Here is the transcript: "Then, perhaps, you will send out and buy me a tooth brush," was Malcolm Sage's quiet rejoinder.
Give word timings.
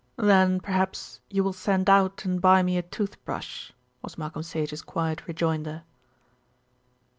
"Then, 0.17 0.59
perhaps, 0.61 1.19
you 1.29 1.43
will 1.43 1.53
send 1.53 1.87
out 1.87 2.25
and 2.25 2.41
buy 2.41 2.63
me 2.63 2.75
a 2.75 2.81
tooth 2.81 3.23
brush," 3.23 3.71
was 4.01 4.17
Malcolm 4.17 4.41
Sage's 4.41 4.81
quiet 4.81 5.27
rejoinder. 5.27 5.83